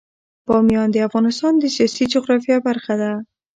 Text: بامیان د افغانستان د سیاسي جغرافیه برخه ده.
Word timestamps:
بامیان 0.47 0.87
د 0.91 0.97
افغانستان 1.07 1.53
د 1.57 1.63
سیاسي 1.75 2.05
جغرافیه 2.13 2.57
برخه 2.67 2.93
ده. 3.01 3.11